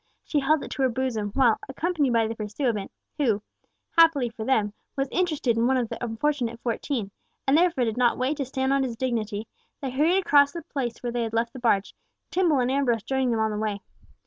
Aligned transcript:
She 0.23 0.39
held 0.39 0.63
it 0.63 0.71
to 0.71 0.81
her 0.81 0.89
bosom, 0.89 1.29
while, 1.35 1.59
accompanied 1.69 2.11
by 2.13 2.25
the 2.25 2.33
pursuivant, 2.33 2.89
who—happily 3.19 4.29
for 4.29 4.43
them—was 4.43 5.07
interested 5.11 5.55
in 5.57 5.67
one 5.67 5.77
of 5.77 5.89
the 5.89 6.03
unfortunate 6.03 6.59
fourteen, 6.61 7.11
and 7.47 7.55
therefore 7.55 7.83
did 7.83 7.97
not 7.97 8.17
wait 8.17 8.37
to 8.37 8.45
stand 8.45 8.73
on 8.73 8.81
his 8.81 8.95
dignity, 8.97 9.47
they 9.79 9.91
hurried 9.91 10.17
across 10.17 10.53
to 10.53 10.61
the 10.61 10.65
place 10.73 11.03
where 11.03 11.11
they 11.11 11.21
had 11.21 11.33
left 11.33 11.53
the 11.53 11.59
barge—Tibble 11.59 12.59
and 12.61 12.71
Ambrose 12.71 13.03
joining 13.03 13.29
them 13.29 13.41
on 13.41 13.51
the 13.51 13.59
way. 13.59 13.83